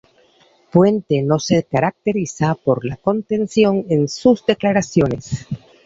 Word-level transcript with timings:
Puente 0.71 1.21
no 1.21 1.37
se 1.37 1.61
caracteriza 1.65 2.55
por 2.55 2.83
la 2.85 2.97
contención 2.97 3.85
en 3.87 4.07
sus 4.07 4.43
declaraciones. 4.43 5.45